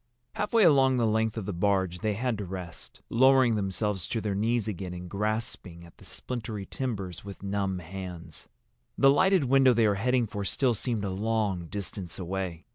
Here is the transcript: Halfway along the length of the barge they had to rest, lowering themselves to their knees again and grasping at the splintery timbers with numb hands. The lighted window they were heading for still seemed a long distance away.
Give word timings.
Halfway 0.33 0.63
along 0.63 0.97
the 0.97 1.05
length 1.05 1.37
of 1.37 1.45
the 1.45 1.53
barge 1.53 1.99
they 1.99 2.15
had 2.15 2.39
to 2.39 2.43
rest, 2.45 3.01
lowering 3.11 3.53
themselves 3.53 4.07
to 4.07 4.19
their 4.19 4.33
knees 4.33 4.67
again 4.67 4.95
and 4.95 5.07
grasping 5.07 5.85
at 5.85 5.99
the 5.99 6.05
splintery 6.05 6.65
timbers 6.65 7.23
with 7.23 7.43
numb 7.43 7.77
hands. 7.77 8.49
The 8.97 9.11
lighted 9.11 9.43
window 9.43 9.75
they 9.75 9.87
were 9.87 9.93
heading 9.93 10.25
for 10.25 10.43
still 10.43 10.73
seemed 10.73 11.05
a 11.05 11.11
long 11.11 11.67
distance 11.67 12.17
away. 12.17 12.65